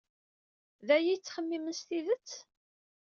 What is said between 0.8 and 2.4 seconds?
D aya ay tettxemmimem s tidet?